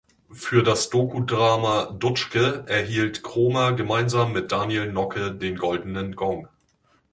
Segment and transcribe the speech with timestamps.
[0.31, 6.47] Für das Dokudrama "Dutschke" erhielt Krohmer gemeinsam mit Daniel Nocke den Goldenen Gong.